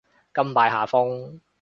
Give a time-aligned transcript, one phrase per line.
[0.33, 1.41] 甘拜下風